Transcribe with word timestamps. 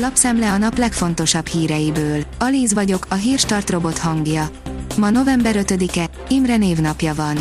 Lapszemle 0.00 0.52
a 0.52 0.58
nap 0.58 0.78
legfontosabb 0.78 1.46
híreiből. 1.46 2.24
Alíz 2.38 2.74
vagyok, 2.74 3.06
a 3.08 3.14
hírstart 3.14 3.70
robot 3.70 3.98
hangja. 3.98 4.50
Ma 4.96 5.10
november 5.10 5.54
5-e, 5.58 6.08
Imre 6.28 6.56
névnapja 6.56 7.14
van. 7.14 7.36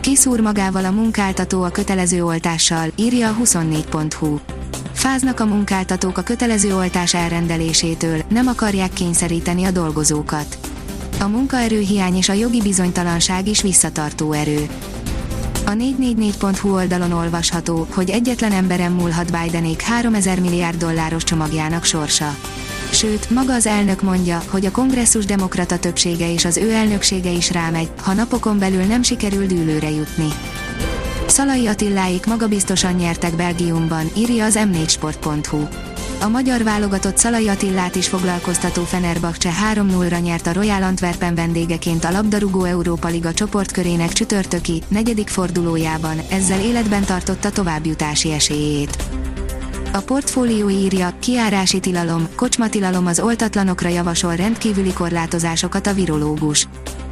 Kiszúr 0.00 0.40
magával 0.40 0.84
a 0.84 0.90
munkáltató 0.90 1.62
a 1.62 1.68
kötelező 1.68 2.24
oltással, 2.24 2.88
írja 2.96 3.28
a 3.28 3.36
24.hu. 3.42 4.38
Fáznak 4.92 5.40
a 5.40 5.46
munkáltatók 5.46 6.18
a 6.18 6.22
kötelező 6.22 6.76
oltás 6.76 7.14
elrendelésétől, 7.14 8.22
nem 8.28 8.46
akarják 8.46 8.92
kényszeríteni 8.92 9.64
a 9.64 9.70
dolgozókat. 9.70 10.58
A 11.20 11.26
munkaerőhiány 11.26 12.16
és 12.16 12.28
a 12.28 12.32
jogi 12.32 12.62
bizonytalanság 12.62 13.48
is 13.48 13.62
visszatartó 13.62 14.32
erő. 14.32 14.66
A 15.66 15.70
444.hu 15.70 16.74
oldalon 16.74 17.12
olvasható, 17.12 17.86
hogy 17.90 18.10
egyetlen 18.10 18.52
emberen 18.52 18.92
múlhat 18.92 19.40
Bidenék 19.40 19.80
3000 19.80 20.40
milliárd 20.40 20.78
dolláros 20.78 21.24
csomagjának 21.24 21.84
sorsa. 21.84 22.36
Sőt, 22.90 23.30
maga 23.30 23.52
az 23.52 23.66
elnök 23.66 24.02
mondja, 24.02 24.42
hogy 24.48 24.66
a 24.66 24.70
kongresszus 24.70 25.24
demokrata 25.24 25.78
többsége 25.78 26.32
és 26.32 26.44
az 26.44 26.56
ő 26.56 26.70
elnöksége 26.70 27.30
is 27.30 27.50
rámegy, 27.50 27.88
ha 28.02 28.12
napokon 28.12 28.58
belül 28.58 28.82
nem 28.82 29.02
sikerül 29.02 29.46
dűlőre 29.46 29.90
jutni. 29.90 30.28
Szalai 31.26 31.66
Attiláik 31.66 32.26
magabiztosan 32.26 32.92
nyertek 32.92 33.36
Belgiumban, 33.36 34.10
írja 34.16 34.44
az 34.44 34.58
m4sport.hu. 34.58 35.93
A 36.24 36.28
magyar 36.28 36.62
válogatott 36.62 37.16
Szalai 37.16 37.48
Attillát 37.48 37.94
is 37.94 38.08
foglalkoztató 38.08 38.82
Fenerbahce 38.82 39.50
3-0-ra 39.74 40.22
nyert 40.22 40.46
a 40.46 40.52
Royal 40.52 40.82
Antwerpen 40.82 41.34
vendégeként 41.34 42.04
a 42.04 42.10
labdarúgó 42.10 42.64
Európa 42.64 43.08
Liga 43.08 43.32
csoportkörének 43.32 44.12
csütörtöki, 44.12 44.82
negyedik 44.88 45.28
fordulójában, 45.28 46.20
ezzel 46.30 46.60
életben 46.60 47.04
tartotta 47.04 47.50
továbbjutási 47.50 48.32
esélyét. 48.32 49.04
A 49.92 49.98
portfólió 49.98 50.68
írja, 50.68 51.12
kiárási 51.18 51.80
tilalom, 51.80 52.28
kocsmatilalom 52.36 53.06
az 53.06 53.20
oltatlanokra 53.20 53.88
javasol 53.88 54.34
rendkívüli 54.34 54.92
korlátozásokat 54.92 55.86
a 55.86 55.94
virológus. 55.94 56.68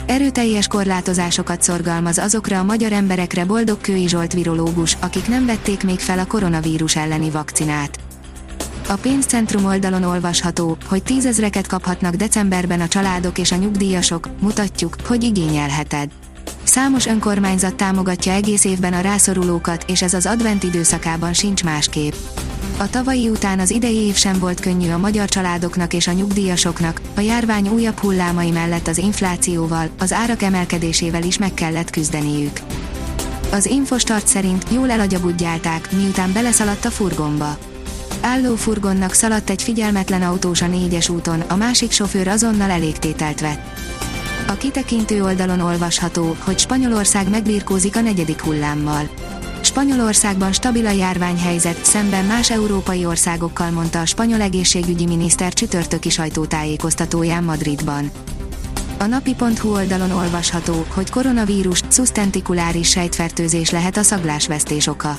Erőteljes 0.06 0.66
korlátozásokat 0.66 1.62
szorgalmaz 1.62 2.18
azokra 2.18 2.58
a 2.58 2.64
magyar 2.64 2.92
emberekre 2.92 3.44
boldog 3.44 3.80
Kői 3.80 4.08
Zsolt 4.08 4.32
virológus, 4.32 4.96
akik 5.00 5.28
nem 5.28 5.46
vették 5.46 5.84
még 5.84 5.98
fel 5.98 6.18
a 6.18 6.26
koronavírus 6.26 6.96
elleni 6.96 7.30
vakcinát. 7.30 7.98
A 8.88 8.94
pénzcentrum 8.94 9.64
oldalon 9.64 10.02
olvasható, 10.02 10.76
hogy 10.86 11.02
tízezreket 11.02 11.66
kaphatnak 11.66 12.14
decemberben 12.14 12.80
a 12.80 12.88
családok 12.88 13.38
és 13.38 13.52
a 13.52 13.56
nyugdíjasok, 13.56 14.28
mutatjuk, 14.40 14.96
hogy 15.04 15.22
igényelheted. 15.22 16.10
Számos 16.62 17.06
önkormányzat 17.06 17.74
támogatja 17.74 18.32
egész 18.32 18.64
évben 18.64 18.92
a 18.92 19.00
rászorulókat, 19.00 19.84
és 19.88 20.02
ez 20.02 20.14
az 20.14 20.26
advent 20.26 20.62
időszakában 20.62 21.32
sincs 21.32 21.64
másképp. 21.64 22.12
A 22.78 22.90
tavalyi 22.90 23.28
után 23.28 23.58
az 23.58 23.70
idei 23.70 23.96
év 23.96 24.14
sem 24.14 24.38
volt 24.38 24.60
könnyű 24.60 24.90
a 24.90 24.98
magyar 24.98 25.28
családoknak 25.28 25.92
és 25.92 26.06
a 26.06 26.12
nyugdíjasoknak, 26.12 27.00
a 27.14 27.20
járvány 27.20 27.68
újabb 27.68 27.98
hullámai 27.98 28.50
mellett 28.50 28.88
az 28.88 28.98
inflációval, 28.98 29.88
az 29.98 30.12
árak 30.12 30.42
emelkedésével 30.42 31.22
is 31.22 31.38
meg 31.38 31.54
kellett 31.54 31.90
küzdeniük. 31.90 32.60
Az 33.52 33.66
Infostart 33.66 34.26
szerint 34.26 34.64
jól 34.70 34.90
elagyabudjálták, 34.90 35.92
miután 35.92 36.32
beleszaladt 36.32 36.84
a 36.84 36.90
furgonba. 36.90 37.58
Álló 38.22 38.54
furgonnak 38.54 39.12
szaladt 39.12 39.50
egy 39.50 39.62
figyelmetlen 39.62 40.22
autós 40.22 40.62
a 40.62 40.66
négyes 40.66 41.08
úton, 41.08 41.40
a 41.40 41.56
másik 41.56 41.90
sofőr 41.90 42.28
azonnal 42.28 42.70
elégtételt 42.70 43.40
vett. 43.40 43.78
A 44.48 44.52
kitekintő 44.52 45.22
oldalon 45.22 45.60
olvasható, 45.60 46.36
hogy 46.44 46.58
Spanyolország 46.58 47.30
megbírkózik 47.30 47.96
a 47.96 48.00
negyedik 48.00 48.40
hullámmal. 48.40 49.08
Spanyolországban 49.60 50.52
stabil 50.52 50.86
a 50.86 50.90
járványhelyzet, 50.90 51.84
szemben 51.84 52.24
más 52.24 52.50
európai 52.50 53.04
országokkal 53.04 53.70
mondta 53.70 54.00
a 54.00 54.06
spanyol 54.06 54.40
egészségügyi 54.40 55.06
miniszter 55.06 55.52
csütörtöki 55.52 56.10
sajtótájékoztatóján 56.10 57.44
Madridban. 57.44 58.10
A 58.98 59.06
napi.hu 59.06 59.72
oldalon 59.72 60.10
olvasható, 60.10 60.86
hogy 60.94 61.10
koronavírus, 61.10 61.80
szusztentikuláris 61.88 62.88
sejtfertőzés 62.88 63.70
lehet 63.70 63.96
a 63.96 64.02
szaglásvesztés 64.02 64.86
oka. 64.86 65.18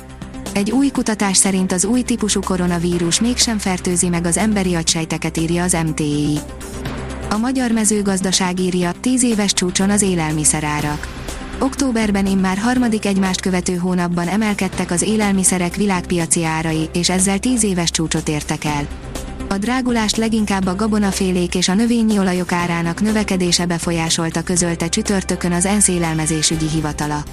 Egy 0.53 0.71
új 0.71 0.89
kutatás 0.89 1.37
szerint 1.37 1.71
az 1.71 1.85
új 1.85 2.01
típusú 2.01 2.41
koronavírus 2.41 3.21
mégsem 3.21 3.57
fertőzi 3.57 4.09
meg 4.09 4.25
az 4.25 4.37
emberi 4.37 4.75
agysejteket 4.75 5.37
írja 5.37 5.63
az 5.63 5.77
MTI. 5.85 6.39
A 7.29 7.37
magyar 7.37 7.71
mezőgazdaság 7.71 8.59
írja, 8.59 8.91
10 8.99 9.23
éves 9.23 9.53
csúcson 9.53 9.89
az 9.89 10.01
élelmiszerárak. 10.01 11.07
Októberben 11.59 12.25
immár 12.25 12.57
harmadik 12.57 13.05
egymást 13.05 13.41
követő 13.41 13.75
hónapban 13.75 14.27
emelkedtek 14.27 14.91
az 14.91 15.01
élelmiszerek 15.01 15.75
világpiaci 15.75 16.43
árai, 16.43 16.89
és 16.93 17.09
ezzel 17.09 17.39
10 17.39 17.63
éves 17.63 17.91
csúcsot 17.91 18.29
értek 18.29 18.63
el. 18.63 18.87
A 19.49 19.57
drágulást 19.57 20.17
leginkább 20.17 20.65
a 20.65 20.75
gabonafélék 20.75 21.55
és 21.55 21.67
a 21.67 21.73
növényi 21.73 22.17
olajok 22.19 22.51
árának 22.51 23.01
növekedése 23.01 23.65
befolyásolta 23.65 24.43
közölte 24.43 24.89
csütörtökön 24.89 25.51
az 25.51 25.65
ENSZ 25.65 25.87
élelmezésügyi 25.87 26.67
hivatala. 26.67 27.23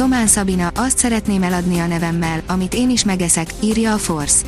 Tomán 0.00 0.26
Szabina, 0.26 0.70
azt 0.74 0.98
szeretném 0.98 1.42
eladni 1.42 1.78
a 1.78 1.86
nevemmel, 1.86 2.42
amit 2.46 2.74
én 2.74 2.90
is 2.90 3.04
megeszek, 3.04 3.48
írja 3.62 3.92
a 3.92 3.98
Force. 3.98 4.46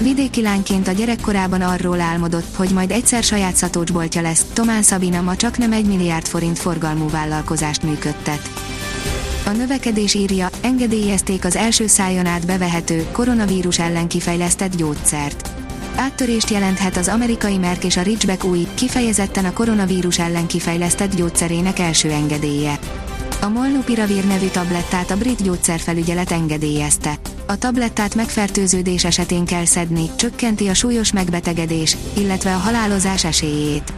Vidéki 0.00 0.42
lányként 0.42 0.88
a 0.88 0.92
gyerekkorában 0.92 1.60
arról 1.60 2.00
álmodott, 2.00 2.56
hogy 2.56 2.70
majd 2.70 2.90
egyszer 2.90 3.22
saját 3.22 3.54
szatócsboltja 3.54 4.20
lesz, 4.20 4.46
Tomán 4.52 4.82
Szabina 4.82 5.20
ma 5.20 5.36
csak 5.36 5.58
nem 5.58 5.72
egy 5.72 5.86
milliárd 5.86 6.26
forint 6.26 6.58
forgalmú 6.58 7.08
vállalkozást 7.08 7.82
működtet. 7.82 8.50
A 9.46 9.50
növekedés 9.50 10.14
írja, 10.14 10.48
engedélyezték 10.60 11.44
az 11.44 11.56
első 11.56 11.86
szájon 11.86 12.26
át 12.26 12.46
bevehető, 12.46 13.06
koronavírus 13.12 13.78
ellen 13.78 14.08
kifejlesztett 14.08 14.76
gyógyszert. 14.76 15.50
Áttörést 15.96 16.50
jelenthet 16.50 16.96
az 16.96 17.08
amerikai 17.08 17.58
Merck 17.58 17.84
és 17.84 17.96
a 17.96 18.02
Ridgeback 18.02 18.44
új, 18.44 18.66
kifejezetten 18.74 19.44
a 19.44 19.52
koronavírus 19.52 20.18
ellen 20.18 20.46
kifejlesztett 20.46 21.14
gyógyszerének 21.14 21.78
első 21.78 22.10
engedélye. 22.10 22.78
A 23.42 23.48
Molnupiravir 23.48 24.26
nevű 24.26 24.46
tablettát 24.46 25.10
a 25.10 25.16
brit 25.16 25.42
gyógyszerfelügyelet 25.42 26.30
engedélyezte. 26.30 27.14
A 27.46 27.58
tablettát 27.58 28.14
megfertőződés 28.14 29.04
esetén 29.04 29.44
kell 29.44 29.64
szedni, 29.64 30.10
csökkenti 30.16 30.68
a 30.68 30.74
súlyos 30.74 31.12
megbetegedés, 31.12 31.96
illetve 32.16 32.54
a 32.54 32.58
halálozás 32.58 33.24
esélyét. 33.24 33.92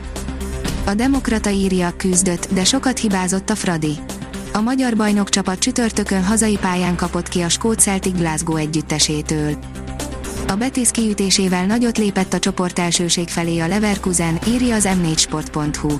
A 0.85 0.95
Demokrata 0.95 1.51
írja, 1.51 1.93
küzdött, 1.97 2.53
de 2.53 2.65
sokat 2.65 2.99
hibázott 2.99 3.51
a 3.51 3.55
Fradi. 3.55 3.99
A 4.53 4.61
magyar 4.61 4.97
bajnokcsapat 4.97 5.59
csütörtökön 5.59 6.25
hazai 6.25 6.59
pályán 6.61 6.97
kapott 6.97 7.29
ki 7.29 7.41
a 7.41 7.49
Skót 7.49 7.81
Celtic 7.81 8.17
Glasgow 8.17 8.57
együttesétől. 8.57 9.57
A 10.49 10.55
Betis 10.55 10.91
kiütésével 10.91 11.67
nagyot 11.67 11.99
lépett 11.99 12.33
a 12.33 12.39
csoport 12.39 12.79
elsőség 12.79 13.29
felé 13.29 13.59
a 13.59 13.67
Leverkusen, 13.67 14.39
írja 14.49 14.75
az 14.75 14.89
m4sport.hu. 15.03 15.99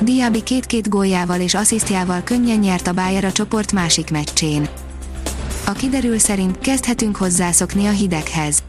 Diaby 0.00 0.42
két-két 0.42 0.88
góljával 0.88 1.40
és 1.40 1.54
asszisztjával 1.54 2.22
könnyen 2.22 2.58
nyert 2.58 2.86
a 2.86 2.92
Bayer 2.92 3.24
a 3.24 3.32
csoport 3.32 3.72
másik 3.72 4.10
meccsén. 4.10 4.68
A 5.66 5.72
kiderül 5.72 6.18
szerint 6.18 6.58
kezdhetünk 6.58 7.16
hozzászokni 7.16 7.86
a 7.86 7.90
hideghez. 7.90 8.62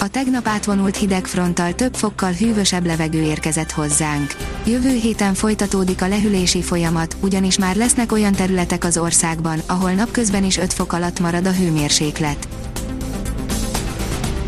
A 0.00 0.08
tegnap 0.08 0.46
átvonult 0.46 0.96
hidegfronttal 0.96 1.74
több 1.74 1.94
fokkal 1.94 2.32
hűvösebb 2.32 2.86
levegő 2.86 3.22
érkezett 3.22 3.70
hozzánk. 3.70 4.36
Jövő 4.66 4.94
héten 4.94 5.34
folytatódik 5.34 6.02
a 6.02 6.08
lehűlési 6.08 6.62
folyamat, 6.62 7.16
ugyanis 7.20 7.58
már 7.58 7.76
lesznek 7.76 8.12
olyan 8.12 8.32
területek 8.32 8.84
az 8.84 8.98
országban, 8.98 9.60
ahol 9.66 9.90
napközben 9.90 10.44
is 10.44 10.58
5 10.58 10.72
fok 10.72 10.92
alatt 10.92 11.20
marad 11.20 11.46
a 11.46 11.52
hőmérséklet. 11.52 12.48